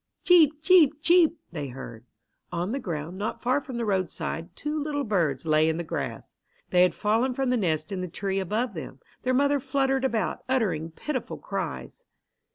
[0.23, 0.63] "Cheep!
[0.63, 0.99] cheep!
[0.99, 2.07] cheep!" they heard.
[2.51, 6.35] On the ground, not far from the roadside, two little birds lay in the grass.
[6.71, 8.99] They had fallen from the nest in the tree above them.
[9.21, 12.03] Their mother fluttered about, uttering pitiful cries.